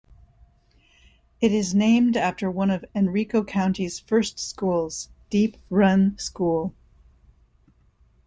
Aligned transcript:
It 1.41 1.51
is 1.51 1.75
named 1.75 2.17
after 2.17 2.49
one 2.49 2.71
of 2.71 2.83
Henrico 2.95 3.43
County's 3.43 3.99
first 3.99 4.39
schools: 4.39 5.09
Deep 5.29 5.57
Run 5.69 6.17
School. 6.17 6.73